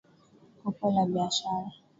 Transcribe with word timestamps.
Kopo 0.61 0.85
la 0.95 1.03
biashara. 1.11 1.69